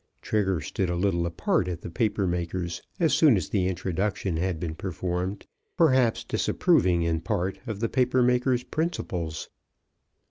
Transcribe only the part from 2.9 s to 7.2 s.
as soon as the introduction had been performed, perhaps disapproving